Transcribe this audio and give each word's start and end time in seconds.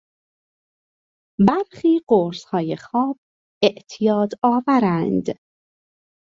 برخی 1.47 2.01
قرصهای 2.07 2.75
خواب 2.75 3.17
اعتیاد 3.63 4.29
آورند. 4.43 5.39